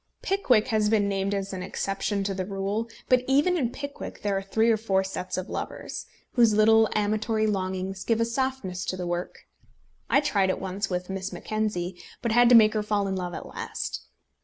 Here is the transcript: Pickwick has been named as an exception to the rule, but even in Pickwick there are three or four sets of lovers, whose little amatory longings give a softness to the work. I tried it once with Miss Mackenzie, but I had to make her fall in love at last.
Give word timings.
Pickwick 0.23 0.69
has 0.69 0.89
been 0.89 1.07
named 1.07 1.35
as 1.35 1.53
an 1.53 1.61
exception 1.61 2.23
to 2.23 2.33
the 2.33 2.43
rule, 2.43 2.87
but 3.07 3.23
even 3.27 3.55
in 3.55 3.69
Pickwick 3.71 4.23
there 4.23 4.35
are 4.35 4.41
three 4.41 4.71
or 4.71 4.75
four 4.75 5.03
sets 5.03 5.37
of 5.37 5.47
lovers, 5.47 6.07
whose 6.31 6.55
little 6.55 6.89
amatory 6.95 7.45
longings 7.45 8.03
give 8.03 8.19
a 8.19 8.25
softness 8.25 8.83
to 8.85 8.97
the 8.97 9.05
work. 9.05 9.45
I 10.09 10.19
tried 10.19 10.49
it 10.49 10.59
once 10.59 10.89
with 10.89 11.11
Miss 11.11 11.31
Mackenzie, 11.31 12.01
but 12.23 12.31
I 12.31 12.33
had 12.33 12.49
to 12.49 12.55
make 12.55 12.73
her 12.73 12.81
fall 12.81 13.07
in 13.07 13.15
love 13.15 13.35
at 13.35 13.45
last. 13.45 14.01